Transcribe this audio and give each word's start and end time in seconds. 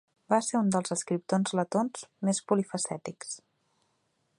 Va 0.33 0.37
ser 0.45 0.55
un 0.59 0.71
dels 0.75 0.93
escriptors 0.95 1.53
letons 1.59 2.09
més 2.31 2.43
polifacètics. 2.53 3.39